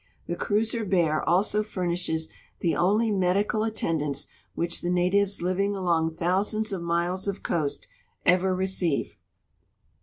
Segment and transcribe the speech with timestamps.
[0.25, 2.27] The cruiser Bear also furnishes
[2.59, 7.87] the only medical attendance which the natives living along thousands of miles of coast
[8.25, 9.15] ever receive.